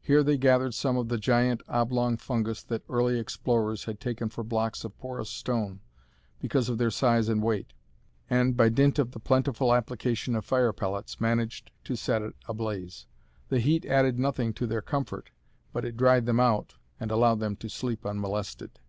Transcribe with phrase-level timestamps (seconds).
[0.00, 4.42] Here they gathered some of the giant, oblong fungus that early explorers had taken for
[4.42, 5.78] blocks of porous stone
[6.40, 7.72] because of their size and weight,
[8.28, 13.06] and, by dint of the plentiful application of fire pellets, managed to set it ablaze.
[13.48, 15.30] The heat added nothing to their comfort,
[15.72, 18.80] but it dried them out and allowed them to sleep unmolested.